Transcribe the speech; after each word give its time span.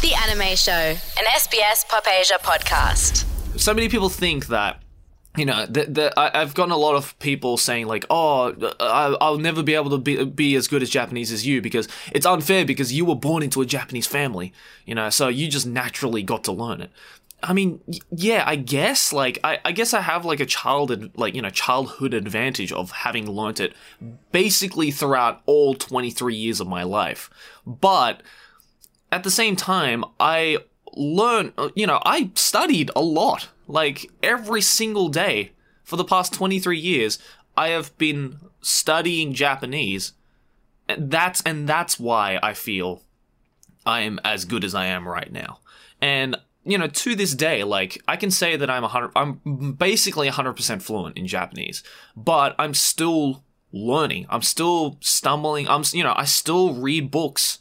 The 0.00 0.14
Anime 0.14 0.54
Show, 0.54 0.72
an 0.72 1.24
SBS 1.34 1.88
Pop 1.88 2.06
Asia 2.06 2.38
podcast. 2.40 3.24
so 3.58 3.74
many 3.74 3.88
people 3.88 4.08
think 4.08 4.46
that 4.46 4.80
you 5.36 5.44
know 5.44 5.66
I, 6.16 6.30
I've 6.34 6.54
gotten 6.54 6.70
a 6.70 6.76
lot 6.76 6.94
of 6.94 7.18
people 7.18 7.56
saying 7.56 7.88
like 7.88 8.06
oh 8.08 8.54
I, 8.78 9.16
I'll 9.20 9.38
never 9.38 9.60
be 9.64 9.74
able 9.74 9.90
to 9.90 9.98
be, 9.98 10.24
be 10.24 10.54
as 10.54 10.68
good 10.68 10.82
as 10.82 10.90
Japanese 10.90 11.32
as 11.32 11.44
you 11.44 11.60
because 11.60 11.88
it's 12.12 12.26
unfair 12.26 12.64
because 12.64 12.92
you 12.92 13.04
were 13.04 13.16
born 13.16 13.42
into 13.42 13.60
a 13.60 13.66
Japanese 13.66 14.06
family 14.06 14.52
you 14.86 14.94
know 14.94 15.10
so 15.10 15.26
you 15.26 15.48
just 15.48 15.66
naturally 15.66 16.22
got 16.22 16.44
to 16.44 16.52
learn 16.52 16.80
it 16.80 16.92
I 17.42 17.52
mean 17.52 17.80
yeah 18.10 18.44
I 18.46 18.54
guess 18.54 19.12
like 19.12 19.40
I, 19.42 19.58
I 19.64 19.72
guess 19.72 19.92
I 19.94 20.02
have 20.02 20.24
like 20.24 20.38
a 20.38 20.46
child 20.46 21.10
like 21.18 21.34
you 21.34 21.42
know 21.42 21.50
childhood 21.50 22.14
advantage 22.14 22.72
of 22.72 22.92
having 22.92 23.28
learnt 23.28 23.58
it 23.58 23.74
basically 24.30 24.92
throughout 24.92 25.42
all 25.46 25.74
23 25.74 26.36
years 26.36 26.60
of 26.60 26.68
my 26.68 26.84
life 26.84 27.28
but 27.66 28.22
at 29.10 29.24
the 29.24 29.30
same 29.30 29.56
time, 29.56 30.04
I 30.20 30.58
learned, 30.94 31.52
you 31.74 31.86
know, 31.86 32.00
I 32.04 32.30
studied 32.34 32.90
a 32.94 33.02
lot. 33.02 33.48
Like 33.66 34.10
every 34.22 34.62
single 34.62 35.08
day 35.08 35.52
for 35.84 35.96
the 35.96 36.04
past 36.04 36.32
23 36.32 36.78
years, 36.78 37.18
I 37.56 37.68
have 37.68 37.96
been 37.98 38.38
studying 38.60 39.34
Japanese. 39.34 40.12
And 40.88 41.10
that's 41.10 41.42
and 41.42 41.68
that's 41.68 42.00
why 42.00 42.38
I 42.42 42.54
feel 42.54 43.02
I 43.84 44.00
am 44.00 44.20
as 44.24 44.44
good 44.44 44.64
as 44.64 44.74
I 44.74 44.86
am 44.86 45.06
right 45.06 45.30
now. 45.30 45.60
And 46.00 46.36
you 46.64 46.76
know, 46.76 46.86
to 46.86 47.14
this 47.14 47.34
day, 47.34 47.64
like 47.64 48.02
I 48.06 48.16
can 48.16 48.30
say 48.30 48.56
that 48.56 48.70
I'm 48.70 48.84
a 48.84 48.88
hundred, 48.88 49.12
I'm 49.16 49.72
basically 49.72 50.28
hundred 50.28 50.54
percent 50.54 50.82
fluent 50.82 51.16
in 51.16 51.26
Japanese, 51.26 51.82
but 52.16 52.54
I'm 52.58 52.74
still 52.74 53.42
learning. 53.72 54.26
I'm 54.28 54.42
still 54.42 54.96
stumbling. 55.00 55.68
I'm, 55.68 55.82
you 55.92 56.02
know, 56.02 56.14
I 56.16 56.24
still 56.24 56.74
read 56.74 57.10
books. 57.10 57.57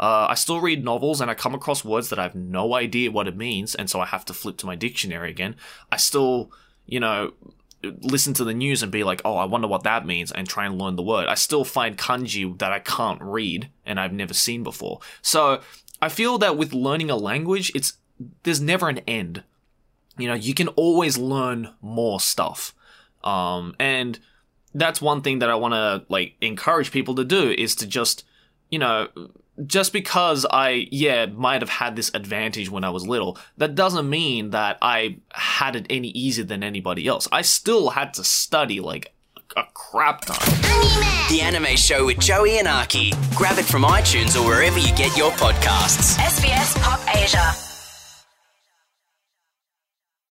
Uh, 0.00 0.28
I 0.30 0.34
still 0.34 0.62
read 0.62 0.82
novels 0.82 1.20
and 1.20 1.30
I 1.30 1.34
come 1.34 1.54
across 1.54 1.84
words 1.84 2.08
that 2.08 2.18
I 2.18 2.22
have 2.22 2.34
no 2.34 2.74
idea 2.74 3.10
what 3.10 3.28
it 3.28 3.36
means, 3.36 3.74
and 3.74 3.90
so 3.90 4.00
I 4.00 4.06
have 4.06 4.24
to 4.24 4.32
flip 4.32 4.56
to 4.58 4.66
my 4.66 4.74
dictionary 4.74 5.30
again. 5.30 5.56
I 5.92 5.98
still, 5.98 6.50
you 6.86 6.98
know, 7.00 7.34
listen 7.82 8.32
to 8.34 8.44
the 8.44 8.54
news 8.54 8.82
and 8.82 8.90
be 8.90 9.04
like, 9.04 9.20
oh, 9.26 9.36
I 9.36 9.44
wonder 9.44 9.68
what 9.68 9.82
that 9.82 10.06
means, 10.06 10.32
and 10.32 10.48
try 10.48 10.64
and 10.64 10.78
learn 10.78 10.96
the 10.96 11.02
word. 11.02 11.26
I 11.28 11.34
still 11.34 11.64
find 11.64 11.98
kanji 11.98 12.58
that 12.58 12.72
I 12.72 12.78
can't 12.78 13.20
read 13.20 13.70
and 13.84 14.00
I've 14.00 14.12
never 14.12 14.32
seen 14.32 14.62
before. 14.62 15.00
So 15.20 15.60
I 16.00 16.08
feel 16.08 16.38
that 16.38 16.56
with 16.56 16.72
learning 16.72 17.10
a 17.10 17.16
language, 17.16 17.70
it's 17.74 17.94
there's 18.42 18.60
never 18.60 18.88
an 18.88 19.00
end. 19.06 19.44
You 20.16 20.28
know, 20.28 20.34
you 20.34 20.54
can 20.54 20.68
always 20.68 21.18
learn 21.18 21.74
more 21.82 22.20
stuff. 22.20 22.74
Um, 23.22 23.74
and 23.78 24.18
that's 24.74 25.02
one 25.02 25.20
thing 25.20 25.40
that 25.40 25.50
I 25.50 25.54
want 25.56 25.74
to 25.74 26.06
like 26.08 26.36
encourage 26.40 26.90
people 26.90 27.14
to 27.16 27.24
do 27.24 27.50
is 27.50 27.74
to 27.76 27.86
just, 27.86 28.24
you 28.70 28.78
know, 28.78 29.08
just 29.66 29.92
because 29.92 30.46
I, 30.50 30.88
yeah, 30.90 31.26
might 31.26 31.62
have 31.62 31.70
had 31.70 31.96
this 31.96 32.10
advantage 32.14 32.70
when 32.70 32.84
I 32.84 32.90
was 32.90 33.06
little, 33.06 33.38
that 33.56 33.74
doesn't 33.74 34.08
mean 34.08 34.50
that 34.50 34.78
I 34.82 35.18
had 35.32 35.76
it 35.76 35.86
any 35.90 36.08
easier 36.08 36.44
than 36.44 36.62
anybody 36.62 37.06
else. 37.06 37.28
I 37.32 37.42
still 37.42 37.90
had 37.90 38.14
to 38.14 38.24
study 38.24 38.80
like 38.80 39.12
a 39.56 39.64
crap 39.74 40.24
ton. 40.24 40.36
The 41.28 41.40
Anime 41.42 41.76
Show 41.76 42.06
with 42.06 42.20
Joey 42.20 42.58
and 42.58 42.68
Aki. 42.68 43.12
Grab 43.34 43.58
it 43.58 43.64
from 43.64 43.82
iTunes 43.82 44.40
or 44.40 44.46
wherever 44.46 44.78
you 44.78 44.94
get 44.94 45.16
your 45.16 45.32
podcasts. 45.32 46.16
SBS 46.18 46.80
Pop 46.82 47.00
Asia. 47.16 47.59